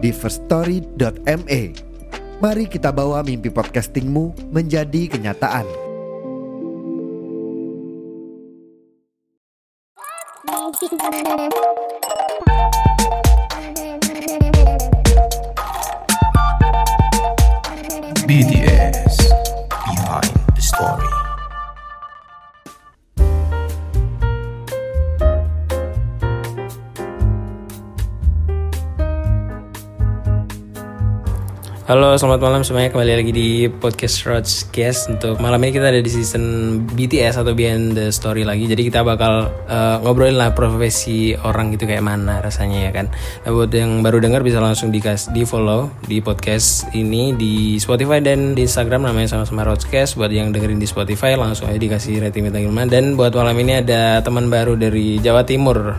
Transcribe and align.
di 0.00 0.10
firststory.me. 0.10 1.62
Mari 2.40 2.64
kita 2.72 2.88
bawa 2.88 3.20
mimpi 3.20 3.52
podcastingmu 3.52 4.48
menjadi 4.48 5.12
kenyataan. 5.12 5.68
BTS 18.30 18.59
Halo, 31.90 32.14
selamat 32.14 32.38
malam 32.38 32.62
semuanya. 32.62 32.94
Kembali 32.94 33.18
lagi 33.18 33.32
di 33.34 33.66
podcast 33.66 34.22
Roadcast. 34.22 35.10
Untuk 35.10 35.42
malam 35.42 35.58
ini 35.58 35.74
kita 35.74 35.90
ada 35.90 35.98
di 35.98 36.06
season 36.06 36.78
BTS 36.86 37.42
atau 37.42 37.50
Behind 37.50 37.98
the 37.98 38.14
Story 38.14 38.46
lagi. 38.46 38.70
Jadi 38.70 38.86
kita 38.86 39.02
bakal 39.02 39.50
uh, 39.66 39.98
ngobrolin 39.98 40.38
lah 40.38 40.54
profesi 40.54 41.34
orang 41.34 41.74
gitu 41.74 41.90
kayak 41.90 42.06
mana 42.06 42.38
rasanya 42.38 42.86
ya 42.86 42.94
kan. 42.94 43.10
Nah, 43.42 43.50
buat 43.50 43.74
yang 43.74 44.06
baru 44.06 44.22
dengar 44.22 44.46
bisa 44.46 44.62
langsung 44.62 44.94
di 44.94 45.02
di 45.34 45.42
follow 45.42 45.90
di 46.06 46.22
podcast 46.22 46.86
ini 46.94 47.34
di 47.34 47.74
Spotify 47.82 48.22
dan 48.22 48.54
di 48.54 48.70
Instagram 48.70 49.10
namanya 49.10 49.26
sama-sama 49.34 49.66
Roadcast. 49.66 50.14
Buat 50.14 50.30
yang 50.30 50.54
dengerin 50.54 50.78
di 50.78 50.86
Spotify 50.86 51.34
langsung 51.34 51.66
aja 51.66 51.82
dikasih 51.82 52.22
rating 52.22 52.54
bintang 52.54 52.70
5. 52.70 52.86
Dan 52.86 53.18
buat 53.18 53.34
malam 53.34 53.58
ini 53.58 53.82
ada 53.82 54.22
teman 54.22 54.46
baru 54.46 54.78
dari 54.78 55.18
Jawa 55.18 55.42
Timur. 55.42 55.98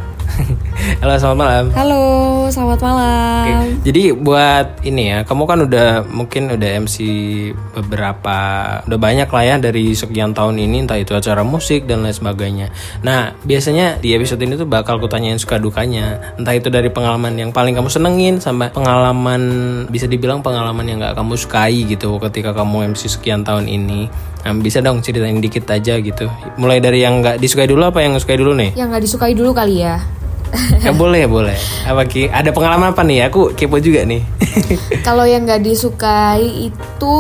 Halo, 0.99 1.15
selamat 1.15 1.37
malam. 1.39 1.65
Halo, 1.71 2.03
selamat 2.51 2.79
malam. 2.83 3.43
Oke, 3.47 3.53
Jadi 3.87 4.03
buat 4.11 4.67
ini 4.83 5.03
ya, 5.15 5.19
kamu 5.23 5.43
kan 5.47 5.59
udah 5.63 5.87
mungkin 6.11 6.51
udah 6.51 6.69
MC 6.83 6.97
beberapa, 7.71 8.37
udah 8.83 8.99
banyak 8.99 9.29
lah 9.31 9.43
ya 9.47 9.55
dari 9.61 9.95
sekian 9.95 10.35
tahun 10.35 10.59
ini, 10.59 10.83
entah 10.83 10.99
itu 10.99 11.15
acara 11.15 11.47
musik 11.47 11.87
dan 11.87 12.03
lain 12.03 12.11
sebagainya. 12.11 12.67
Nah, 13.07 13.31
biasanya 13.47 14.03
di 14.03 14.11
episode 14.11 14.43
ini 14.43 14.59
tuh 14.59 14.67
bakal 14.67 14.99
kutanyain 14.99 15.39
suka 15.39 15.55
dukanya, 15.55 16.35
entah 16.35 16.51
itu 16.51 16.67
dari 16.67 16.91
pengalaman 16.91 17.39
yang 17.39 17.55
paling 17.55 17.71
kamu 17.71 17.87
senengin 17.87 18.43
sampai 18.43 18.67
pengalaman 18.75 19.41
bisa 19.87 20.11
dibilang 20.11 20.43
pengalaman 20.43 20.83
yang 20.83 20.99
nggak 20.99 21.15
kamu 21.15 21.39
sukai 21.39 21.87
gitu 21.87 22.19
ketika 22.19 22.51
kamu 22.51 22.91
MC 22.91 23.07
sekian 23.07 23.47
tahun 23.47 23.71
ini. 23.71 24.11
Nah, 24.41 24.57
bisa 24.57 24.81
dong 24.81 25.05
ceritain 25.05 25.37
dikit 25.37 25.69
aja 25.69 26.01
gitu. 26.01 26.25
Mulai 26.57 26.81
dari 26.81 27.05
yang 27.05 27.21
nggak 27.21 27.37
disukai 27.37 27.69
dulu 27.69 27.85
apa 27.85 28.01
yang 28.01 28.17
sukai 28.17 28.41
dulu 28.41 28.57
nih? 28.57 28.73
Yang 28.73 28.87
nggak 28.89 29.03
disukai 29.05 29.33
dulu 29.37 29.53
kali 29.53 29.85
ya. 29.85 30.01
ya 30.85 30.91
boleh 30.91 31.23
boleh. 31.27 31.57
Apa 31.87 32.03
ki? 32.05 32.27
Ada 32.27 32.51
pengalaman 32.51 32.91
apa 32.91 33.01
nih? 33.03 33.31
Aku 33.31 33.55
kepo 33.55 33.79
juga 33.79 34.03
nih. 34.03 34.21
Kalau 35.07 35.23
yang 35.23 35.47
nggak 35.47 35.63
disukai 35.63 36.71
itu 36.71 37.17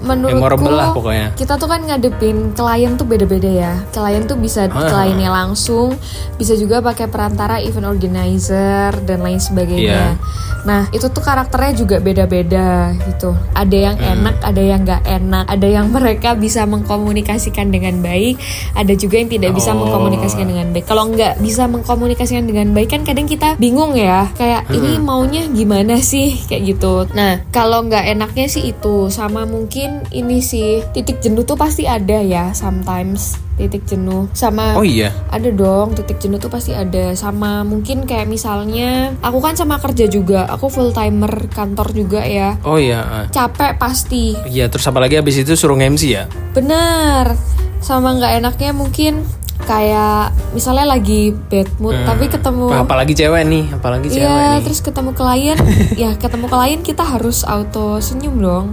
menurutku 0.00 0.38
Memorable 0.38 0.74
lah 0.74 0.88
pokoknya. 0.92 1.26
kita 1.34 1.54
tuh 1.54 1.68
kan 1.68 1.80
ngadepin 1.82 2.52
klien 2.52 2.92
tuh 2.94 3.06
beda-beda 3.06 3.48
ya. 3.48 3.72
Klien 3.90 4.24
tuh 4.24 4.36
bisa 4.36 4.66
Ah. 4.68 4.86
kliennya 4.86 5.28
langsung, 5.28 5.96
bisa 6.36 6.54
juga 6.54 6.80
pakai 6.80 7.06
perantara 7.06 7.58
event 7.58 7.86
organizer 7.86 8.92
dan 9.04 9.18
lain 9.20 9.38
sebagainya. 9.38 10.16
Iya. 10.16 10.18
Nah 10.58 10.90
itu 10.90 11.06
tuh 11.06 11.22
karakternya 11.22 11.72
juga 11.76 11.96
beda-beda 11.98 12.92
gitu. 13.06 13.32
Ada 13.54 13.76
yang 13.76 13.96
Hmm. 13.96 14.12
enak, 14.18 14.36
ada 14.42 14.62
yang 14.62 14.80
nggak 14.82 15.02
enak, 15.04 15.44
ada 15.46 15.66
yang 15.66 15.86
mereka 15.88 16.34
bisa 16.34 16.66
mengkomunikasikan 16.66 17.70
dengan 17.70 18.00
baik, 18.00 18.36
ada 18.74 18.92
juga 18.92 19.16
yang 19.16 19.30
tidak 19.30 19.54
bisa 19.54 19.70
Oh. 19.72 19.80
mengkomunikasikan 19.80 20.44
dengan 20.44 20.68
baik. 20.70 20.84
Kalau 20.84 21.08
nggak 21.08 21.38
bisa 21.38 21.64
mengkomunikasikan 21.64 22.44
dengan 22.44 22.72
baik 22.72 22.90
kan 22.90 23.02
kadang 23.02 23.24
kita 23.24 23.54
bingung 23.56 23.94
ya, 23.94 24.28
kayak 24.34 24.66
ini 24.68 24.98
maunya 24.98 25.46
gimana 25.48 26.00
sih 26.00 26.42
kayak 26.44 26.62
gitu. 26.68 27.06
Nah 27.14 27.40
kalau 27.48 27.86
nggak 27.86 28.04
enaknya 28.08 28.46
sih 28.46 28.68
itu 28.68 29.08
sama 29.08 29.46
mungkin 29.46 29.77
ini 30.08 30.38
sih 30.38 30.82
titik 30.90 31.18
jenuh 31.18 31.42
tuh 31.42 31.54
pasti 31.54 31.84
ada 31.84 32.18
ya 32.18 32.50
sometimes 32.52 33.36
titik 33.54 33.82
jenuh 33.84 34.30
sama 34.32 34.72
Oh 34.72 34.82
iya. 34.82 35.10
ada 35.28 35.48
dong 35.48 35.90
titik 35.92 36.18
jenuh 36.18 36.38
tuh 36.38 36.46
pasti 36.46 36.72
ada 36.72 37.10
sama 37.12 37.62
mungkin 37.62 38.02
kayak 38.02 38.26
misalnya 38.26 39.14
aku 39.18 39.38
kan 39.38 39.52
sama 39.52 39.76
kerja 39.76 40.06
juga 40.06 40.46
aku 40.46 40.66
full 40.66 40.90
timer 40.90 41.28
kantor 41.48 41.90
juga 41.90 42.22
ya 42.22 42.54
Oh 42.62 42.78
iya. 42.78 43.02
ah. 43.02 43.26
capek 43.28 43.74
pasti 43.76 44.38
Iya 44.44 44.66
terus 44.66 44.86
apa 44.86 44.98
lagi 44.98 45.14
abis 45.14 45.42
itu 45.42 45.52
suruh 45.52 45.74
MC 45.76 46.02
ya? 46.08 46.24
bener 46.52 47.34
sama 47.78 48.10
nggak 48.12 48.38
enaknya 48.38 48.70
mungkin 48.72 49.26
kayak 49.60 50.30
misalnya 50.50 50.86
lagi 50.88 51.34
bad 51.44 51.66
mood 51.76 51.98
tapi 52.04 52.26
ketemu 52.26 52.70
apalagi 52.72 53.12
cewek 53.12 53.42
nih, 53.44 53.64
apalagi 53.68 54.06
cewek 54.08 54.22
Iya, 54.22 54.54
nih. 54.54 54.62
terus 54.62 54.80
ketemu 54.80 55.10
klien, 55.12 55.58
ya 55.98 56.10
ketemu 56.14 56.46
klien 56.46 56.80
kita 56.80 57.02
harus 57.02 57.42
auto 57.42 57.98
senyum 57.98 58.38
dong, 58.38 58.66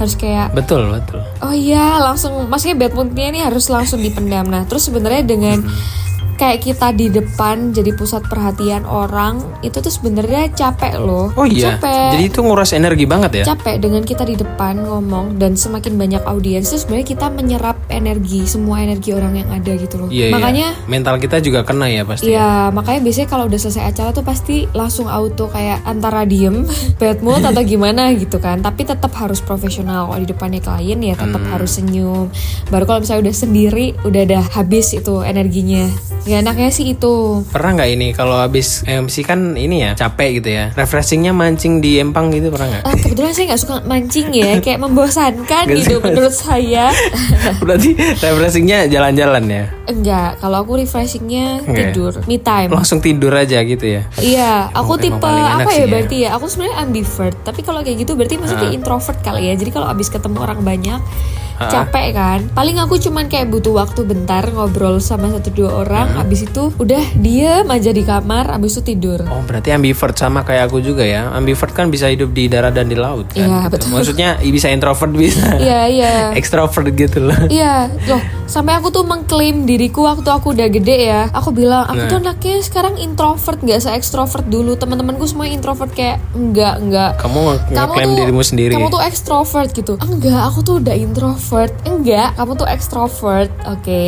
harus 0.00 0.16
kayak 0.16 0.56
Betul 0.56 0.88
betul. 0.88 1.20
oh 1.44 1.52
iya 1.52 2.00
langsung, 2.00 2.48
maksudnya 2.48 2.88
bad 2.88 2.96
moodnya 2.96 3.26
ini 3.28 3.40
harus 3.44 3.68
langsung 3.68 4.00
dipendam. 4.00 4.48
Nah, 4.48 4.64
terus 4.64 4.88
sebenarnya 4.88 5.28
dengan 5.28 5.60
kayak 6.40 6.64
kita 6.64 6.96
di 6.96 7.12
depan 7.12 7.76
jadi 7.76 7.92
pusat 7.92 8.24
perhatian 8.24 8.88
orang 8.88 9.44
itu 9.60 9.76
tuh 9.76 9.92
sebenarnya 9.92 10.48
capek 10.56 10.96
loh. 10.96 11.28
Oh 11.36 11.44
iya. 11.44 11.76
Capek. 11.76 12.16
Jadi 12.16 12.24
itu 12.32 12.40
nguras 12.40 12.72
energi 12.72 13.04
banget 13.04 13.44
ya? 13.44 13.52
capek 13.52 13.76
dengan 13.76 14.00
kita 14.00 14.24
di 14.24 14.40
depan 14.40 14.80
ngomong 14.80 15.36
dan 15.36 15.52
semakin 15.52 16.00
banyak 16.00 16.22
audiens 16.24 16.72
itu 16.72 16.80
sebenarnya 16.80 17.08
kita 17.12 17.26
menyerap 17.28 17.76
energi 17.92 18.48
semua 18.48 18.80
energi 18.80 19.12
orang 19.12 19.36
yang 19.36 19.52
ada 19.52 19.72
gitu 19.76 20.00
loh. 20.00 20.08
Iya. 20.08 20.32
Makanya 20.32 20.68
iya. 20.72 20.88
mental 20.88 21.20
kita 21.20 21.44
juga 21.44 21.60
kena 21.60 21.92
ya 21.92 22.08
pasti. 22.08 22.32
Iya, 22.32 22.72
makanya 22.72 23.00
biasanya 23.04 23.28
kalau 23.28 23.44
udah 23.44 23.60
selesai 23.60 23.84
acara 23.84 24.08
tuh 24.16 24.24
pasti 24.24 24.64
langsung 24.72 25.12
auto 25.12 25.52
kayak 25.52 25.84
antara 25.84 26.24
diem, 26.24 26.64
bad 27.02 27.20
mood 27.20 27.44
atau 27.44 27.60
gimana 27.60 28.16
gitu 28.16 28.40
kan. 28.40 28.64
Tapi 28.64 28.88
tetap 28.88 29.12
harus 29.20 29.44
profesional. 29.44 30.08
Kalau 30.08 30.20
di 30.24 30.28
depannya 30.30 30.60
klien 30.64 31.00
ya 31.04 31.12
tetap 31.18 31.42
Hmm. 31.42 31.52
harus 31.52 31.76
senyum. 31.76 32.32
Baru 32.72 32.84
kalau 32.88 33.04
misalnya 33.04 33.28
udah 33.28 33.36
sendiri, 33.36 33.86
udah 34.06 34.20
ada 34.24 34.40
habis 34.56 34.96
itu 34.96 35.20
energinya. 35.20 35.84
Ya 36.22 36.38
enaknya 36.38 36.68
sih 36.68 36.84
itu. 36.90 37.40
Pernah 37.48 37.80
nggak 37.80 37.90
ini 37.90 38.08
kalau 38.12 38.36
habis 38.36 38.84
MC 38.84 39.24
kan 39.24 39.56
ini 39.56 39.82
ya 39.82 39.96
capek 39.96 40.40
gitu 40.40 40.48
ya? 40.52 40.64
Refreshingnya 40.72 41.32
mancing 41.32 41.80
di 41.80 41.96
empang 41.96 42.28
gitu 42.28 42.52
pernah 42.52 42.68
nggak? 42.70 42.82
Ah, 42.84 42.94
kebetulan 42.94 43.32
saya 43.32 43.44
nggak 43.48 43.60
suka 43.60 43.74
mancing 43.82 44.28
ya, 44.30 44.60
kayak 44.60 44.78
membosankan 44.78 45.64
gitu 45.70 45.96
menurut 45.98 46.30
saya. 46.30 46.92
Berarti 47.64 47.96
refreshingnya 47.96 48.84
jalan-jalan 48.86 49.44
ya? 49.48 49.64
Enggak, 49.86 50.38
kalau 50.38 50.60
aku 50.60 50.78
refreshingnya 50.78 51.64
Enggak 51.64 51.72
ya? 51.72 51.90
tidur, 51.90 52.12
me 52.28 52.36
time. 52.36 52.68
Langsung 52.70 53.00
tidur 53.00 53.32
aja 53.32 53.58
gitu 53.64 53.86
ya? 53.88 54.02
Iya, 54.20 54.68
aku 54.70 55.00
Emang- 55.00 55.02
tipe 55.02 55.24
emang 55.26 55.58
apa 55.58 55.70
ya 55.72 55.78
ya. 55.80 55.86
berarti 55.88 56.16
ya? 56.20 56.28
Aku 56.36 56.44
sebenarnya 56.46 56.76
ambivert, 56.78 57.36
tapi 57.42 57.60
kalau 57.60 57.80
kayak 57.80 57.96
gitu 57.98 58.12
berarti 58.12 58.36
maksudnya 58.36 58.68
introvert 58.70 59.18
kali 59.20 59.48
ya. 59.48 59.54
Jadi 59.56 59.70
kalau 59.72 59.88
abis 59.88 60.12
ketemu 60.12 60.36
orang 60.38 60.60
banyak, 60.60 61.00
capek 61.62 62.06
kan? 62.10 62.38
Paling 62.50 62.76
aku 62.78 62.96
cuman 62.98 63.26
kayak 63.26 63.48
butuh 63.48 63.74
waktu 63.74 64.00
bentar 64.02 64.48
ngobrol 64.48 64.96
sama 64.98 65.28
satu 65.30 65.50
dua 65.50 65.70
orang, 65.78 66.16
abis 66.16 66.44
itu 66.44 66.72
udah 66.74 67.02
diem 67.14 67.66
aja 67.66 67.90
di 67.90 68.02
kamar, 68.02 68.48
abis 68.50 68.78
itu 68.78 68.94
tidur. 68.94 69.20
Oh 69.26 69.42
berarti 69.42 69.70
ambivert 69.70 70.14
sama 70.14 70.40
kayak 70.40 70.66
aku 70.66 70.80
juga 70.80 71.02
ya? 71.02 71.28
Ambivert 71.30 71.70
kan 71.70 71.88
bisa 71.88 72.06
hidup 72.06 72.30
di 72.30 72.46
darat 72.46 72.72
dan 72.72 72.86
di 72.86 72.94
laut 72.94 73.28
kan? 73.28 73.40
Iya, 73.40 73.58
Gitu. 73.60 73.70
betul. 73.70 73.88
Maksudnya 73.92 74.28
bisa 74.40 74.68
introvert 74.68 75.12
bisa 75.12 75.44
Iya 75.60 75.80
iya. 75.86 76.12
extrovert 76.32 76.88
gitu 76.90 77.20
loh. 77.22 77.36
Iya, 77.46 77.88
loh 78.06 78.20
sampai 78.46 78.74
aku 78.74 78.90
tuh 78.90 79.04
mengklaim 79.04 79.62
diriku 79.62 80.02
waktu 80.04 80.26
aku 80.26 80.50
udah 80.50 80.68
gede 80.68 81.06
ya. 81.06 81.28
Aku 81.30 81.50
bilang 81.50 81.84
aku 81.84 81.98
Nah. 81.98 82.08
tuh 82.08 82.18
anaknya 82.18 82.58
sekarang 82.60 82.94
introvert, 82.96 83.58
nggak 83.58 83.78
se 83.78 83.90
ekstrovert 83.90 84.42
dulu. 84.44 84.74
Teman-temanku 84.74 85.22
semua 85.22 85.46
introvert 85.46 85.90
kayak 85.90 86.18
enggak 86.32 86.78
enggak. 86.78 87.12
Kamu 87.16 87.38
nge- 87.38 87.62
ngeklaim 87.70 88.10
dirimu 88.16 88.42
sendiri. 88.42 88.72
Kamu 88.72 88.88
tuh 88.88 89.02
ekstrovert 89.02 89.70
gitu. 89.70 89.94
Enggak, 89.98 90.40
aku 90.44 90.58
tuh 90.60 90.74
udah 90.78 90.94
introvert 90.94 91.48
introvert? 91.50 91.74
Enggak 91.82 92.28
kamu 92.38 92.52
tuh 92.54 92.68
extrovert 92.70 93.50
oke. 93.66 94.04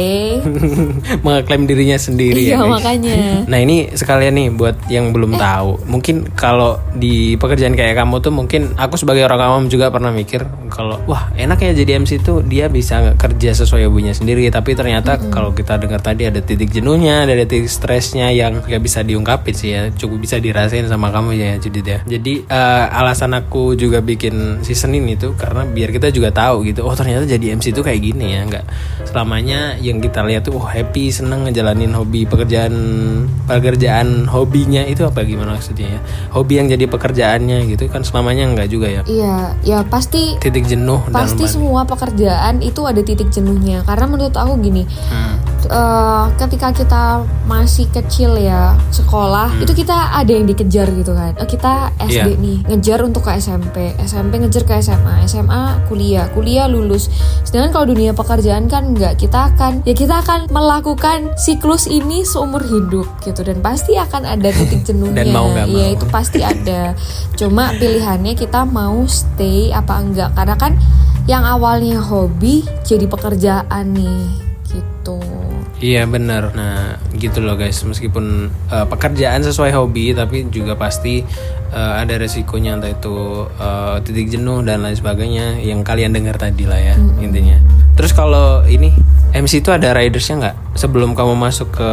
Mengeklaim 1.27 1.67
dirinya 1.67 1.99
sendiri 1.99 2.47
iya 2.47 2.55
ya 2.55 2.59
guys. 2.63 2.71
makanya. 2.71 3.19
Nah 3.53 3.59
ini 3.59 3.91
sekalian 3.93 4.35
nih 4.39 4.49
buat 4.55 4.77
yang 4.87 5.11
belum 5.11 5.35
tahu, 5.37 5.91
mungkin 5.91 6.31
kalau 6.39 6.79
di 6.95 7.35
pekerjaan 7.37 7.75
kayak 7.75 7.99
kamu 7.99 8.23
tuh 8.23 8.33
mungkin 8.33 8.73
aku 8.79 8.95
sebagai 8.95 9.27
orang 9.27 9.41
awam 9.43 9.65
juga 9.67 9.91
pernah 9.91 10.15
mikir 10.15 10.47
kalau 10.73 10.97
wah 11.05 11.29
enak 11.37 11.59
ya 11.61 11.73
jadi 11.75 12.01
MC 12.01 12.23
tuh 12.23 12.41
dia 12.47 12.71
bisa 12.71 13.13
kerja 13.19 13.51
sesuai 13.53 13.91
hobinya 13.91 14.15
sendiri, 14.15 14.47
tapi 14.49 14.79
ternyata 14.79 15.19
kalau 15.29 15.51
kita 15.53 15.77
dengar 15.77 16.01
tadi 16.01 16.31
ada 16.31 16.39
titik 16.41 16.71
jenuhnya, 16.71 17.27
ada 17.27 17.35
titik 17.45 17.69
stresnya 17.69 18.31
yang 18.31 18.63
gak 18.63 18.81
bisa 18.81 19.03
diungkapin 19.03 19.53
sih 19.53 19.75
ya, 19.75 19.91
cukup 19.93 20.25
bisa 20.25 20.39
dirasain 20.39 20.87
sama 20.87 21.11
kamu 21.11 21.35
ya 21.37 21.51
Judit 21.59 21.85
ya. 21.85 21.99
Jadi 22.07 22.47
eh, 22.47 22.85
alasan 22.89 23.35
aku 23.37 23.75
juga 23.75 24.01
bikin 24.01 24.65
season 24.65 24.95
ini 24.97 25.19
tuh 25.19 25.35
karena 25.37 25.67
biar 25.67 25.91
kita 25.93 26.09
juga 26.15 26.31
tahu 26.33 26.65
gitu, 26.71 26.87
oh 26.87 26.95
ternyata 26.95 27.27
jadi 27.33 27.57
MC 27.57 27.73
tuh 27.73 27.81
kayak 27.81 28.01
gini 28.05 28.37
ya, 28.37 28.45
nggak 28.45 28.65
selamanya 29.09 29.81
yang 29.81 29.99
kita 29.99 30.21
lihat 30.25 30.45
tuh 30.45 30.57
oh 30.61 30.67
happy 30.69 31.09
seneng 31.09 31.49
ngejalanin 31.49 31.93
hobi 31.97 32.29
pekerjaan 32.29 32.75
pekerjaan 33.49 34.29
hobinya 34.29 34.85
itu 34.85 35.05
apa 35.09 35.25
gimana 35.25 35.57
maksudnya 35.57 35.99
ya? 35.99 36.01
Hobi 36.33 36.61
yang 36.61 36.69
jadi 36.69 36.85
pekerjaannya 36.89 37.59
gitu 37.73 37.89
kan 37.89 38.05
selamanya 38.05 38.49
enggak 38.53 38.69
juga 38.69 38.89
ya? 38.89 39.03
Iya 39.09 39.37
ya 39.65 39.79
pasti 39.89 40.37
titik 40.39 40.69
jenuh 40.69 41.01
pasti 41.09 41.49
semua 41.49 41.89
pekerjaan 41.89 42.61
itu 42.61 42.85
ada 42.85 43.01
titik 43.01 43.33
jenuhnya. 43.33 43.83
Karena 43.89 44.05
menurut 44.07 44.37
aku 44.37 44.61
gini 44.61 44.85
Hmm. 45.09 45.37
Eh, 45.65 46.25
ketika 46.37 46.71
kita 46.71 47.03
masih 47.45 47.87
kecil 47.89 48.35
ya 48.35 48.73
sekolah 48.89 49.49
Hmm. 49.49 49.63
itu 49.63 49.73
kita 49.77 49.93
ada 50.13 50.29
yang 50.29 50.45
dikejar 50.45 50.89
gitu 50.89 51.13
kan. 51.13 51.35
Eh, 51.35 51.45
kita 51.45 51.73
SD 52.01 52.15
Iya. 52.29 52.37
nih 52.37 52.59
ngejar 52.67 52.99
untuk 53.01 53.23
ke 53.23 53.35
SMP 53.35 53.77
SMP 54.01 54.39
ngejar 54.39 54.63
ke 54.63 54.75
SMA 54.77 55.23
SMA 55.23 55.63
kuliah 55.87 56.27
kuliah 56.31 56.67
lulus. 56.67 57.07
Sedangkan 57.43 57.71
kalau 57.73 57.87
dunia 57.89 58.13
pekerjaan 58.13 58.67
kan 58.67 58.91
nggak 58.91 59.17
kita 59.17 59.51
akan 59.51 59.83
ya 59.83 59.93
kita 59.93 60.19
akan 60.19 60.49
melakukan 60.49 61.35
siklus 61.37 61.85
ini 61.85 62.23
seumur 62.23 62.61
hidup 62.61 63.07
gitu. 63.21 63.43
Dan 63.43 63.61
pasti 63.61 63.95
akan 63.95 64.25
ada 64.25 64.49
titik 64.49 64.83
jenuhnya. 64.89 65.21
Dan 65.21 65.31
mau 65.31 65.47
nggak 65.49 65.67
Iya, 65.67 65.85
mau. 65.85 65.95
itu 65.95 66.07
pasti 66.09 66.41
ada. 66.41 66.95
Cuma 67.33 67.71
pilihannya 67.73 68.33
kita 68.33 68.65
mau 68.65 69.05
stay 69.05 69.69
apa 69.69 69.99
enggak. 69.99 70.31
Karena 70.33 70.57
kan 70.57 70.73
yang 71.25 71.45
awalnya 71.45 71.99
hobi 71.99 72.63
jadi 72.83 73.07
pekerjaan 73.07 73.93
nih 73.93 74.27
gitu 74.69 75.21
Iya 75.83 76.07
benar. 76.07 76.55
Nah 76.55 77.03
gitu 77.19 77.43
loh 77.43 77.59
guys. 77.59 77.83
Meskipun 77.83 78.49
eh, 78.71 78.87
pekerjaan 78.87 79.43
sesuai 79.43 79.75
hobi, 79.75 80.15
tapi 80.15 80.47
juga 80.49 80.79
pasti 80.79 81.27
eh, 81.75 81.95
ada 81.99 82.15
resikonya 82.15 82.79
entah 82.79 82.95
itu 82.95 83.51
eh, 83.59 83.97
titik 84.07 84.31
jenuh 84.31 84.63
dan 84.63 84.87
lain 84.87 84.95
sebagainya 84.95 85.59
yang 85.59 85.83
kalian 85.83 86.15
dengar 86.15 86.39
tadi 86.39 86.65
lah 86.71 86.79
ya 86.79 86.95
intinya. 87.19 87.59
Terus 87.99 88.15
kalau 88.15 88.63
ini 88.71 88.95
MC 89.35 89.61
itu 89.61 89.75
ada 89.75 89.91
ridersnya 89.91 90.39
nggak? 90.39 90.57
Sebelum 90.79 91.19
kamu 91.19 91.35
masuk 91.35 91.75
ke 91.75 91.91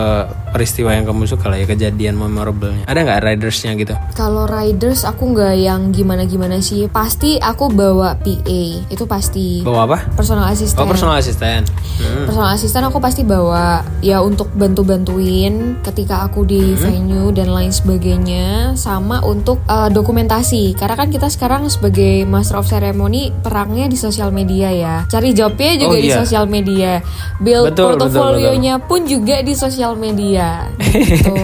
peristiwa 0.49 0.91
yang 0.91 1.05
kamu 1.05 1.25
suka 1.25 1.47
lah 1.47 1.57
ya 1.57 1.65
kejadian 1.65 2.15
memorablenya. 2.15 2.83
Ada 2.85 2.99
nggak 3.01 3.19
ridersnya 3.23 3.71
gitu? 3.73 3.93
Kalau 4.13 4.45
riders 4.45 5.03
aku 5.03 5.31
nggak 5.31 5.55
yang 5.55 5.89
gimana-gimana 5.89 6.59
sih. 6.59 6.89
Pasti 6.89 7.37
aku 7.37 7.69
bawa 7.69 8.17
PA. 8.17 8.63
Itu 8.89 9.05
pasti. 9.05 9.61
Bawa 9.61 9.85
apa? 9.85 9.97
Personal 10.13 10.49
assistant. 10.49 10.81
Oh 10.81 10.89
personal 10.89 11.15
assistant. 11.15 11.65
Hmm. 11.99 12.25
Personal 12.25 12.49
assistant 12.51 12.83
aku 12.85 12.97
pasti 12.97 13.21
bawa 13.21 13.81
ya 13.99 14.19
untuk 14.19 14.49
bantu-bantuin 14.53 15.77
ketika 15.83 16.23
aku 16.23 16.43
di 16.43 16.73
venue 16.75 17.29
dan 17.29 17.49
lain 17.49 17.69
sebagainya 17.69 18.73
sama 18.73 19.21
untuk 19.21 19.61
eh, 19.65 19.89
dokumentasi 19.89 20.73
karena 20.73 20.95
kan 20.95 21.09
kita 21.09 21.27
sekarang 21.27 21.67
sebagai 21.67 22.23
master 22.23 22.57
of 22.57 22.65
ceremony 22.65 23.29
perangnya 23.35 23.85
di 23.85 23.95
sosial 23.95 24.31
media 24.31 24.71
ya 24.71 24.95
cari 25.05 25.31
jobnya 25.31 25.75
juga 25.75 25.87
Oh, 25.89 25.97
di 25.97 26.07
iya. 26.07 26.21
sosial 26.21 26.45
media 26.45 26.91
build 27.37 27.73
Betul, 27.73 27.97
betul, 27.97 28.07
portofolionya 28.13 28.77
pun 28.79 29.03
juga 29.03 29.41
di 29.41 29.53
sosial 29.53 29.93
media 29.95 30.38
gitu 30.94 31.36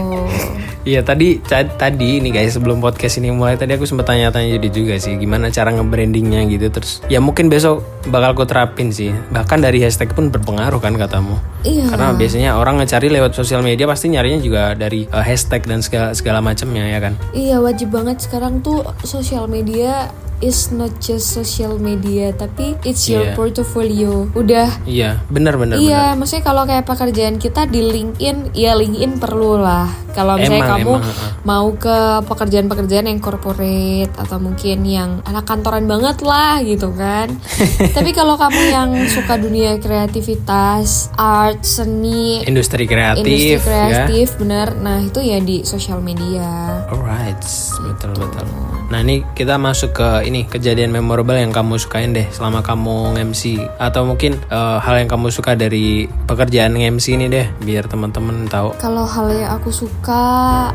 Iya 0.85 1.01
tadi 1.01 1.41
tadi 1.41 2.21
nih 2.21 2.29
guys 2.29 2.53
sebelum 2.53 2.77
podcast 2.77 3.17
ini 3.17 3.33
mulai 3.33 3.57
tadi 3.57 3.73
aku 3.73 3.89
sempat 3.89 4.05
tanya-tanya 4.05 4.61
jadi 4.61 4.69
juga 4.69 4.93
sih 4.95 5.17
gimana 5.17 5.49
cara 5.49 5.73
nge-brandingnya 5.73 6.45
gitu 6.45 6.69
terus 6.69 7.01
ya 7.09 7.17
mungkin 7.17 7.49
besok 7.49 7.81
bakal 8.05 8.37
aku 8.37 8.45
terapin 8.45 8.93
sih 8.93 9.09
bahkan 9.33 9.57
dari 9.57 9.81
hashtag 9.81 10.13
pun 10.13 10.29
berpengaruh 10.29 10.77
kan 10.77 10.93
katamu 10.93 11.41
iya 11.65 11.89
karena 11.89 12.13
biasanya 12.13 12.53
orang 12.53 12.77
ngecari 12.77 13.09
lewat 13.09 13.33
sosial 13.33 13.65
media 13.65 13.89
pasti 13.89 14.13
nyarinya 14.13 14.37
juga 14.37 14.77
dari 14.77 15.09
eh, 15.09 15.25
hashtag 15.25 15.65
dan 15.65 15.81
segala 15.81 16.13
segala 16.13 16.37
macamnya 16.37 16.85
ya 16.85 17.01
kan 17.01 17.17
Iya 17.33 17.57
wajib 17.57 17.89
banget 17.89 18.21
sekarang 18.21 18.61
tuh 18.61 18.85
sosial 19.01 19.49
media 19.49 20.13
is 20.37 20.69
not 20.69 20.93
just 21.01 21.33
social 21.33 21.81
media 21.81 22.29
tapi 22.29 22.77
it's 22.83 23.07
your 23.07 23.25
Iya. 23.25 23.33
portfolio. 23.33 24.27
Udah 24.35 24.67
iya 24.83 25.17
benar 25.31 25.55
benar 25.55 25.79
Iya, 25.79 26.11
maksudnya 26.13 26.43
kalau 26.43 26.67
kayak 26.67 26.83
pekerjaan 26.83 27.39
kita 27.39 27.63
di 27.65 27.79
LinkedIn, 27.79 28.51
ya 28.51 28.75
LinkedIn 28.75 29.15
perlu 29.15 29.55
lah. 29.55 29.87
Kalau 30.15 30.39
misalnya 30.39 30.63
Emang, 30.63 30.71
kamu 30.79 30.93
emang, 30.95 31.43
mau 31.43 31.67
ke 31.75 31.97
pekerjaan-pekerjaan 32.23 33.11
yang 33.11 33.19
corporate 33.19 34.13
atau 34.15 34.39
mungkin 34.39 34.87
yang 34.87 35.19
anak 35.27 35.43
kantoran 35.43 35.83
banget 35.85 36.23
lah 36.23 36.63
gitu 36.63 36.95
kan. 36.95 37.27
Tapi 37.97 38.15
kalau 38.15 38.39
kamu 38.39 38.61
yang 38.71 38.89
suka 39.11 39.35
dunia 39.35 39.75
kreativitas, 39.75 41.11
art, 41.19 41.67
seni, 41.67 42.47
industri 42.47 42.87
kreatif 42.87 43.27
industri 43.27 43.51
ya 43.51 43.59
kreatif, 43.59 44.27
bener. 44.39 44.67
Nah 44.79 45.03
itu 45.03 45.19
ya 45.19 45.43
di 45.43 45.67
sosial 45.67 45.99
media. 45.99 46.79
Alright, 46.87 47.43
betul 47.83 48.15
betul. 48.15 48.47
Nah 48.85 49.01
ini 49.01 49.25
kita 49.33 49.57
masuk 49.57 49.97
ke 49.97 50.09
ini 50.29 50.45
kejadian 50.45 50.93
memorable 50.93 51.33
yang 51.33 51.49
kamu 51.49 51.81
sukain 51.81 52.13
deh 52.13 52.29
selama 52.29 52.61
kamu 52.61 53.17
MC 53.33 53.57
atau 53.81 54.05
mungkin 54.05 54.37
eh, 54.37 54.77
hal 54.77 55.01
yang 55.01 55.09
kamu 55.09 55.33
suka 55.33 55.57
dari 55.57 56.05
pekerjaan 56.29 56.77
MC 56.77 57.17
ini 57.17 57.25
deh 57.25 57.49
biar 57.65 57.89
teman-teman 57.89 58.45
tahu. 58.45 58.77
Kalau 58.77 59.05
hal 59.09 59.33
yang 59.33 59.51
aku 59.57 59.73
suka, 59.73 60.04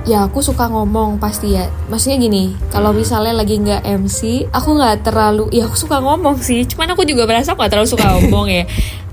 ya 0.08 0.26
aku 0.26 0.42
suka 0.42 0.66
ngomong 0.66 1.20
pasti 1.22 1.54
ya. 1.54 1.68
Maksudnya 1.86 2.18
gini, 2.18 2.56
kalau 2.72 2.90
misalnya 2.90 3.36
lagi 3.36 3.60
nggak 3.60 3.86
MC, 3.86 4.50
aku 4.50 4.74
nggak 4.74 5.06
terlalu, 5.06 5.46
ya 5.54 5.70
aku 5.70 5.76
suka 5.78 6.02
ngomong 6.02 6.42
sih. 6.42 6.66
Cuman 6.66 6.94
aku 6.96 7.06
juga 7.06 7.28
merasa 7.28 7.54
aku 7.54 7.62
nggak 7.62 7.72
terlalu 7.72 7.90
suka 7.90 8.06
ngomong 8.18 8.46
ya. 8.50 8.64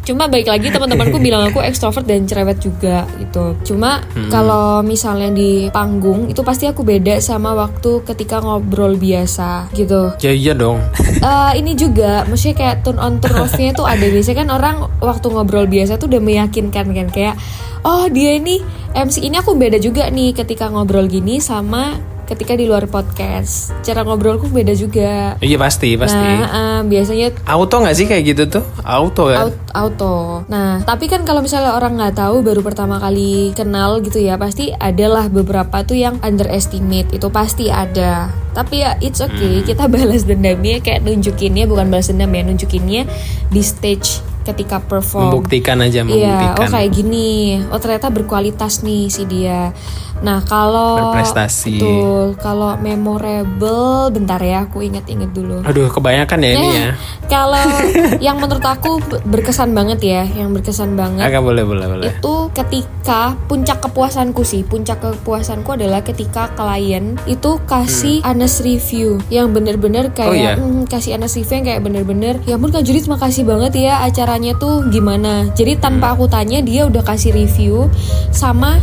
Cuma 0.07 0.31
baik 0.31 0.47
lagi 0.47 0.71
teman-temanku 0.71 1.19
bilang 1.19 1.51
aku 1.51 1.59
ekstrovert 1.59 2.07
dan 2.07 2.23
cerewet 2.23 2.63
juga 2.63 3.03
gitu. 3.19 3.59
Cuma 3.67 3.99
kalau 4.31 4.79
misalnya 4.79 5.27
di 5.35 5.67
panggung 5.67 6.31
itu 6.31 6.47
pasti 6.47 6.63
aku 6.63 6.87
beda 6.87 7.19
sama 7.19 7.51
waktu 7.51 8.07
ketika 8.07 8.39
ngobrol 8.39 8.95
biasa 8.95 9.67
gitu. 9.75 10.15
Ya 10.23 10.31
iya 10.31 10.55
dong. 10.55 10.79
Eh, 11.19 11.51
ini 11.59 11.75
juga 11.75 12.23
maksudnya 12.23 12.55
kayak 12.55 12.75
turn 12.87 13.03
on 13.03 13.19
turn 13.19 13.35
off-nya 13.35 13.75
tuh 13.75 13.83
ada 13.83 14.07
biasanya 14.07 14.47
kan 14.47 14.49
orang 14.55 14.75
waktu 15.03 15.27
ngobrol 15.27 15.67
biasa 15.67 15.99
tuh 15.99 16.07
udah 16.07 16.23
meyakinkan 16.23 16.87
kan 16.87 17.07
kayak 17.11 17.35
oh 17.83 18.07
dia 18.07 18.39
ini 18.39 18.63
MC 18.93 19.19
ini 19.21 19.35
aku 19.35 19.53
beda 19.53 19.77
juga 19.77 20.07
nih 20.07 20.31
ketika 20.33 20.67
ngobrol 20.67 21.05
gini 21.05 21.37
sama 21.37 21.97
ketika 22.27 22.59
di 22.59 22.67
luar 22.67 22.83
podcast 22.85 23.71
cara 23.79 24.03
ngobrolku 24.03 24.51
beda 24.51 24.75
juga 24.75 25.39
Iya 25.39 25.55
pasti 25.55 25.95
pasti. 25.95 26.19
nah 26.19 26.43
eh, 26.43 26.81
biasanya 26.83 27.31
Auto 27.47 27.79
nggak 27.79 27.95
sih 27.95 28.03
kayak 28.03 28.23
gitu 28.27 28.43
tuh? 28.51 28.63
Auto 28.83 29.31
kan? 29.31 29.47
Aut- 29.47 29.63
auto. 29.71 30.15
Nah, 30.47 30.83
tapi 30.83 31.07
kan 31.07 31.23
kalau 31.23 31.39
misalnya 31.39 31.71
orang 31.71 31.95
nggak 31.95 32.19
tahu 32.19 32.43
baru 32.43 32.59
pertama 32.59 32.99
kali 32.99 33.55
kenal 33.55 34.03
gitu 34.03 34.19
ya, 34.19 34.35
pasti 34.35 34.73
adalah 34.73 35.31
beberapa 35.31 35.87
tuh 35.87 35.95
yang 35.95 36.19
underestimate 36.19 37.07
itu 37.13 37.31
pasti 37.31 37.71
ada. 37.71 38.27
Tapi 38.51 38.75
ya 38.83 38.99
it's 38.99 39.23
okay, 39.23 39.63
kita 39.63 39.87
balas 39.87 40.27
dendamnya 40.27 40.83
kayak 40.83 41.07
nunjukinnya 41.07 41.63
bukan 41.63 41.87
balas 41.87 42.11
dendam 42.11 42.27
ya, 42.29 42.43
nunjukinnya 42.43 43.07
di 43.47 43.61
stage 43.61 44.19
ketika 44.47 44.79
perform. 44.79 45.27
Membuktikan 45.29 45.77
aja 45.79 45.99
Iya, 45.99 46.05
membuktikan. 46.05 46.57
oh 46.57 46.67
kayak 46.69 46.91
gini. 46.91 47.31
Oh 47.67 47.77
ternyata 47.77 48.07
berkualitas 48.07 48.79
nih 48.79 49.07
si 49.07 49.23
dia. 49.23 49.75
Nah 50.17 50.41
kalau 50.41 51.13
Berprestasi. 51.13 51.77
betul, 51.77 52.23
kalau 52.37 52.73
memorable, 52.77 54.09
bentar 54.09 54.39
ya, 54.39 54.63
aku 54.63 54.81
inget-inget 54.81 55.29
dulu. 55.29 55.61
Aduh 55.61 55.87
kebanyakan 55.87 56.39
ya 56.39 56.49
ini 56.51 56.67
ya. 56.71 56.89
Kalau 57.27 57.61
yang 58.25 58.37
menurut 58.37 58.63
aku 58.63 58.97
berkesan 59.23 59.71
banget 59.71 59.99
ya, 60.01 60.23
yang 60.25 60.51
berkesan 60.51 60.95
banget 60.95 61.21
Agak 61.21 61.43
boleh 61.43 61.61
boleh 61.61 61.85
boleh. 61.87 62.07
itu 62.09 62.33
ketika 62.51 63.19
puncak 63.45 63.77
kepuasanku 63.79 64.41
sih, 64.41 64.63
puncak 64.63 64.97
kepuasanku 64.97 65.69
adalah 65.69 66.01
ketika 66.01 66.49
klien 66.51 67.19
itu 67.25 67.61
kasih 67.65 68.23
honest 68.23 68.61
review 68.61 69.21
yang 69.27 69.51
bener-bener 69.51 70.09
kayak 70.09 70.25
Hmm. 70.27 70.33
Oh, 70.33 70.35
iya? 70.35 70.53
"Hmm, 70.55 70.83
kasih 70.83 71.13
honest 71.13 71.37
review 71.37 71.55
yang 71.55 71.67
kayak 71.67 71.81
bener-bener 71.81 72.35
ya 72.43 72.55
ampun 72.55 72.69
Kak 72.69 72.83
Judit 72.83 73.05
makasih 73.05 73.43
banget 73.43 73.71
ya 73.77 74.01
acaranya 74.37 74.53
tuh 74.55 74.85
gimana. 74.93 75.49
Jadi 75.51 75.81
tanpa 75.81 76.07
Hmm. 76.07 76.15
aku 76.15 76.25
tanya 76.29 76.61
dia 76.61 76.85
udah 76.85 77.01
kasih 77.01 77.33
review 77.33 77.89
sama 78.29 78.77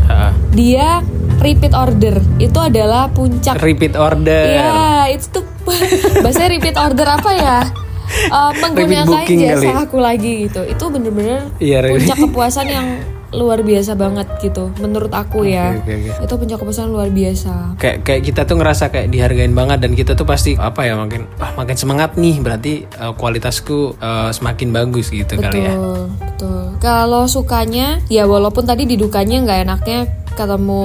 dia 0.50 0.99
repeat 1.38 1.70
order. 1.70 2.18
Itu 2.42 2.58
adalah 2.58 3.06
puncak 3.08 3.62
repeat 3.62 3.94
order. 3.94 4.50
Iya, 4.50 5.14
itu 5.14 5.30
tuh 5.30 5.46
bahasa 6.26 6.50
repeat 6.50 6.75
order 6.75 7.06
apa 7.06 7.30
ya? 7.32 7.58
Eh, 8.04 8.50
menggunakan 8.61 9.23
jasa 9.23 9.62
kali. 9.64 9.78
aku 9.80 9.96
lagi 9.96 10.32
gitu. 10.44 10.66
Itu 10.66 10.90
bener-bener 10.90 11.46
Iya, 11.56 11.78
repeat. 11.80 12.02
puncak 12.02 12.18
kepuasan 12.26 12.66
yang 12.66 12.87
luar 13.34 13.60
biasa 13.66 13.98
banget 13.98 14.26
gitu 14.40 14.70
menurut 14.78 15.10
aku 15.10 15.44
ya. 15.46 15.74
Oke, 15.78 15.94
oke, 15.94 16.10
oke. 16.14 16.24
itu 16.24 16.34
pencakupan 16.38 16.88
luar 16.90 17.08
biasa. 17.10 17.78
Kayak 17.78 17.96
kayak 18.06 18.22
kita 18.22 18.40
tuh 18.46 18.56
ngerasa 18.58 18.84
kayak 18.90 19.08
dihargain 19.10 19.54
banget 19.54 19.78
dan 19.82 19.92
kita 19.92 20.12
tuh 20.14 20.26
pasti 20.26 20.54
apa 20.54 20.86
ya 20.86 20.94
makin 20.94 21.26
ah 21.42 21.52
makin 21.58 21.76
semangat 21.76 22.14
nih. 22.14 22.38
Berarti 22.40 22.72
eh, 22.86 23.12
kualitasku 23.14 23.98
eh, 23.98 24.30
semakin 24.30 24.68
bagus 24.70 25.10
gitu 25.10 25.34
kali 25.38 25.66
ya. 25.66 25.74
Betul 25.74 26.14
betul. 26.34 26.62
Kalau 26.82 27.24
sukanya 27.30 28.02
ya 28.12 28.28
walaupun 28.28 28.68
tadi 28.68 28.84
di 28.84 28.96
dukanya 29.00 29.40
nggak 29.44 29.60
enaknya 29.64 30.00
ketemu 30.34 30.84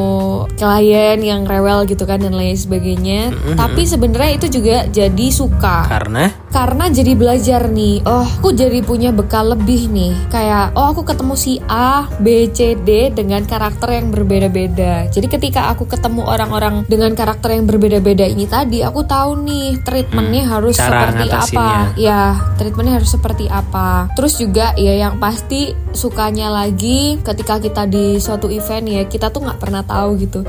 klien 0.56 1.20
yang 1.20 1.42
rewel 1.44 1.84
gitu 1.86 2.06
kan 2.06 2.22
dan 2.22 2.34
lain 2.34 2.56
sebagainya. 2.56 3.34
Tapi 3.58 3.82
sebenarnya 3.84 4.32
itu 4.38 4.48
juga 4.62 4.86
jadi 4.88 5.28
suka. 5.34 5.90
Karena? 5.90 6.30
Karena 6.50 6.90
jadi 6.90 7.14
belajar 7.14 7.70
nih. 7.70 8.02
Oh 8.06 8.26
aku 8.26 8.54
jadi 8.54 8.82
punya 8.82 9.10
bekal 9.14 9.54
lebih 9.54 9.90
nih. 9.90 10.14
Kayak 10.30 10.74
oh 10.74 10.94
aku 10.94 11.06
ketemu 11.06 11.34
si 11.38 11.58
A 11.70 12.10
B 12.22 12.50
C 12.50 12.74
D 12.80 13.14
dengan 13.14 13.46
karakter 13.46 14.00
yang 14.00 14.10
berbeda-beda. 14.10 15.10
Jadi 15.10 15.28
ketika 15.30 15.70
aku 15.74 15.86
ketemu 15.86 16.26
orang-orang 16.26 16.86
dengan 16.90 17.14
karakter 17.14 17.54
yang 17.54 17.70
berbeda-beda 17.70 18.26
ini 18.26 18.46
tadi 18.50 18.82
aku 18.82 19.06
tahu 19.06 19.46
nih 19.46 19.82
treatmentnya 19.86 20.44
harus 20.46 20.78
Hmm, 20.80 20.86
cara 20.90 21.12
seperti 21.12 21.30
apa. 21.34 21.70
ya 22.00 22.22
treatmentnya 22.56 22.94
harus 23.02 23.12
seperti 23.12 23.46
apa. 23.52 24.08
Terus 24.16 24.34
juga 24.40 24.72
ya 24.78 24.94
yang 24.96 25.18
pasti 25.20 25.74
sukanya 25.92 26.50
lagi 26.54 27.18
ketika 27.20 27.58
kita 27.60 27.84
di 27.90 28.22
suatu 28.22 28.48
event 28.48 28.86
ya 28.86 29.04
kita 29.06 29.34
tuh 29.34 29.39
nggak 29.42 29.58
pernah 29.58 29.82
tahu 29.82 30.10
gitu. 30.18 30.40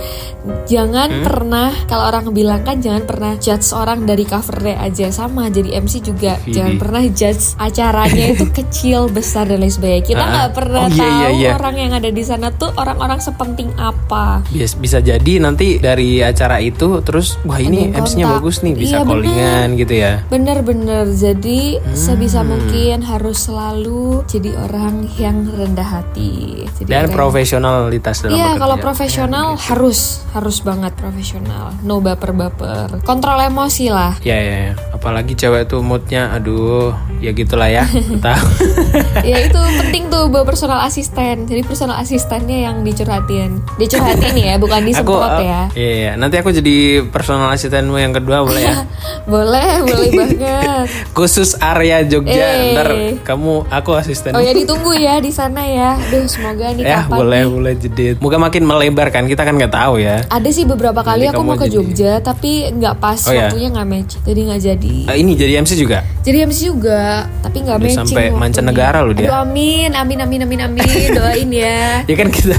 Jangan 0.67 1.09
Hmm? 1.11 1.23
pernah 1.23 1.69
kalau 1.85 2.05
orang 2.07 2.25
bilang 2.31 2.61
kan 2.61 2.79
jangan 2.79 3.03
pernah 3.03 3.33
judge 3.37 3.67
orang 3.71 4.05
dari 4.05 4.25
covernya 4.25 4.77
aja. 4.81 5.07
Sama 5.11 5.49
jadi 5.49 5.77
MC 5.77 6.01
juga 6.01 6.39
Widih. 6.39 6.53
jangan 6.53 6.75
pernah 6.77 7.03
judge 7.07 7.45
acaranya 7.57 8.27
itu 8.31 8.47
kecil 8.59 9.09
besar 9.09 9.45
dan 9.45 9.61
lain 9.61 9.71
sebagainya. 9.71 10.05
Kita 10.05 10.21
Ah, 10.21 10.31
nggak 10.31 10.51
pernah 10.53 10.81
oh, 10.81 10.89
iya, 10.89 10.99
tahu 11.01 11.11
iya, 11.13 11.29
iya. 11.31 11.51
orang 11.53 11.77
yang 11.77 11.93
ada 11.93 12.09
di 12.09 12.23
sana 12.23 12.49
tuh 12.51 12.71
orang-orang 12.73 13.19
sepenting 13.19 13.71
apa. 13.77 14.43
Bias- 14.49 14.75
bisa 14.75 14.99
jadi 14.99 15.33
nanti 15.39 15.77
dari 15.77 16.21
acara 16.21 16.59
itu 16.59 17.01
terus 17.01 17.37
wah 17.43 17.59
ini 17.59 17.91
MC-nya 17.91 18.27
bagus 18.31 18.61
nih 18.61 18.75
bisa 18.75 18.97
Iya, 18.97 19.05
callingan 19.05 19.69
gitu 19.77 19.95
ya. 19.95 20.13
Bener-bener, 20.27 21.07
jadi 21.11 21.61
Hmm. 21.77 21.93
sebisa 21.93 22.41
mungkin 22.41 23.03
harus 23.03 23.43
selalu 23.43 24.23
jadi 24.25 24.51
orang 24.61 25.07
yang 25.17 25.47
rendah 25.49 25.85
hati. 25.93 26.65
Jadi 26.75 26.87
dan 26.87 27.05
orang- 27.05 27.15
profesionalitas 27.15 28.17
dalam 28.21 28.35
Iya, 28.35 28.51
kalau 28.57 28.77
profesional 28.81 29.55
harus 29.57 30.25
harus 30.33 30.61
banget 30.65 30.93
profesional. 30.97 31.73
No 31.85 32.01
baper-baper. 32.01 33.01
Kontrol 33.05 33.39
emosi 33.41 33.93
lah. 33.93 34.17
ya 34.25 34.37
ya 34.37 34.57
ya. 34.71 34.75
apalagi 34.93 35.33
cewek 35.37 35.69
tuh 35.71 35.81
moodnya 35.81 36.33
aduh 36.35 36.93
ya 37.21 37.31
gitulah 37.31 37.69
ya 37.69 37.85
tahu 38.19 38.47
ya 39.31 39.37
itu 39.43 39.59
penting 39.79 40.09
tuh 40.09 40.27
bawa 40.27 40.43
personal 40.43 40.81
asisten. 40.81 41.45
Jadi 41.45 41.61
personal 41.63 41.97
asistennya 41.97 42.59
yang 42.63 42.81
dicurhatin. 42.81 43.61
Dicurhatin 43.77 44.35
ya, 44.35 44.55
bukan 44.57 44.83
disemprot 44.83 45.21
aku 45.21 45.43
ya. 45.43 45.63
iya, 45.73 45.93
iya. 45.95 46.13
nanti 46.15 46.37
aku 46.37 46.51
jadi 46.51 46.77
personal 47.07 47.51
asistenmu 47.51 47.95
yang 47.95 48.11
kedua 48.11 48.41
boleh 48.41 48.63
ya 48.63 48.75
Boleh, 49.27 49.81
boleh 49.81 50.11
banget. 50.19 50.87
khusus 51.13 51.55
area 51.57 52.03
Jogja 52.03 52.33
Eh. 52.33 52.73
ntar 52.73 52.89
kamu 53.23 53.69
aku 53.69 53.91
asisten 53.95 54.33
Oh 54.33 54.41
ya 54.41 54.51
ditunggu 54.51 54.93
ya 54.95 55.19
di 55.19 55.31
sana 55.31 55.63
ya. 55.63 55.95
Duh, 56.07 56.25
semoga 56.25 56.71
nih 56.71 56.83
ya 56.83 57.05
kapan 57.05 57.17
boleh 57.19 57.41
nih. 57.41 57.51
boleh 57.51 57.73
jedit 57.77 58.15
moga 58.19 58.39
makin 58.39 58.63
melebar 58.63 59.09
kan 59.09 59.25
kita 59.25 59.43
kan 59.43 59.55
nggak 59.55 59.71
tahu 59.71 59.99
ya 59.99 60.25
Ada 60.27 60.49
sih 60.49 60.65
beberapa 60.65 61.01
kali 61.01 61.25
Nanti 61.25 61.33
aku 61.33 61.43
mau 61.43 61.55
ke 61.55 61.65
jadi- 61.65 61.75
Jogja 61.77 62.13
tapi 62.21 62.51
nggak 62.71 62.95
pas 62.97 63.21
Oh, 63.21 63.31
ya? 63.31 63.47
waktunya 63.47 63.69
nggak 63.71 63.89
match 63.89 64.13
jadi 64.23 64.41
nggak 64.43 64.61
jadi. 64.63 64.95
Eh, 65.07 65.17
ini 65.19 65.33
jadi 65.35 65.53
MC 65.59 65.73
juga 65.77 65.99
Jadi 66.21 66.37
MC 66.43 66.59
juga 66.67 67.01
tapi 67.41 67.57
nggak 67.61 67.79
matching. 67.79 67.99
sampai 68.07 68.25
mancanegara 68.31 68.99
loh 69.01 69.15
dia. 69.15 69.29
Aduh 69.29 69.45
amin 69.45 69.91
amin 69.93 70.19
amin 70.21 70.41
amin 70.45 70.61
amin 70.67 70.85
doain 71.19 71.51
ya. 71.51 72.03
ya 72.05 72.15
kan 72.17 72.29
kita 72.29 72.57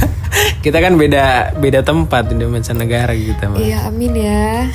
kita 0.61 0.77
kan 0.77 0.93
beda 0.95 1.25
beda 1.57 1.79
tempat 1.81 2.29
di 2.29 2.43
mancanegara 2.43 3.13
gitu 3.13 3.43
mah. 3.47 3.57
Iya 3.57 3.77
amin 3.87 4.11
ya. 4.13 4.45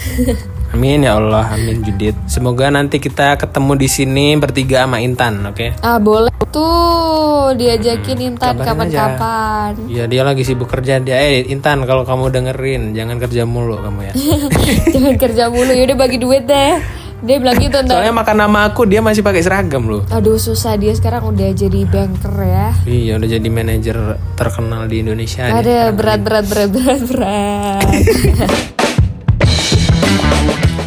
Amin 0.66 1.06
ya 1.06 1.14
Allah, 1.16 1.47
amin 1.54 1.78
Judit. 1.80 2.12
Semoga 2.26 2.68
nanti 2.68 2.99
kita 2.99 3.38
ketemu 3.38 3.78
di 3.78 3.88
sini 3.88 4.35
bertiga 4.35 4.83
sama 4.85 4.99
Intan, 4.99 5.38
oke? 5.47 5.78
ah 5.78 5.97
boleh 5.97 6.28
tuh 6.50 7.54
diajakin 7.54 8.35
Intan 8.35 8.59
Kabarin 8.59 8.61
aja. 8.61 8.66
kapan-kapan. 8.75 9.73
Ya 9.87 10.04
dia 10.04 10.26
lagi 10.26 10.42
sibuk 10.42 10.66
kerja 10.66 10.99
dia. 10.99 11.16
Eh 11.16 11.47
Intan 11.49 11.87
kalau 11.87 12.02
kamu 12.02 12.28
dengerin 12.28 12.83
jangan 12.92 13.16
kerja 13.16 13.47
mulu 13.47 13.78
kamu 13.78 14.11
ya. 14.11 14.12
Jangan 14.92 15.14
kerja 15.16 15.45
mulu 15.49 15.71
yaudah 15.71 15.97
bagi 15.97 16.18
duit 16.18 16.45
deh. 16.45 16.83
Dia 17.25 17.40
bilang 17.40 17.56
gitu 17.56 17.80
ntar. 17.80 17.96
Soalnya 17.96 18.12
makan 18.12 18.37
nama 18.37 18.68
aku 18.68 18.85
dia 18.85 19.00
masih 19.00 19.25
pakai 19.25 19.40
seragam 19.40 19.88
loh. 19.88 20.04
Aduh 20.12 20.37
susah 20.37 20.76
dia 20.76 20.92
sekarang 20.92 21.25
udah 21.25 21.49
jadi 21.56 21.88
banker 21.88 22.37
ya. 22.44 22.76
Iya 22.85 23.16
udah 23.16 23.28
jadi 23.40 23.49
manajer 23.49 23.96
terkenal 24.37 24.85
di 24.85 25.00
Indonesia. 25.00 25.49
Ada 25.49 25.96
berat 25.96 26.20
berat 26.20 26.44
berat 26.44 26.68
berat 26.68 27.00
berat. 27.08 27.88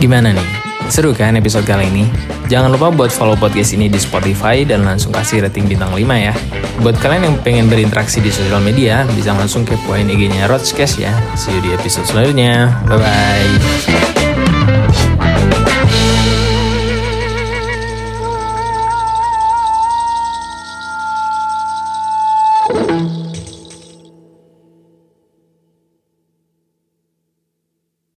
Gimana 0.02 0.32
nih? 0.32 0.48
Seru 0.90 1.14
kan 1.14 1.38
episode 1.38 1.70
kali 1.70 1.86
ini? 1.90 2.06
Jangan 2.50 2.74
lupa 2.74 2.90
buat 2.90 3.14
follow 3.14 3.38
podcast 3.38 3.78
ini 3.78 3.94
di 3.94 4.02
Spotify 4.02 4.66
dan 4.66 4.82
langsung 4.82 5.14
kasih 5.14 5.46
rating 5.46 5.70
bintang 5.70 5.94
5 5.94 6.02
ya. 6.02 6.34
Buat 6.82 6.98
kalian 6.98 7.30
yang 7.30 7.38
pengen 7.46 7.70
berinteraksi 7.70 8.26
di 8.26 8.34
sosial 8.34 8.58
media, 8.58 9.06
bisa 9.14 9.38
langsung 9.38 9.70
kepoin 9.70 10.10
IG-nya 10.10 10.50
Rodscast 10.50 10.98
ya. 10.98 11.14
See 11.38 11.54
you 11.54 11.62
di 11.62 11.78
episode 11.78 12.10
selanjutnya. 12.10 12.74
Bye-bye. 12.90 14.19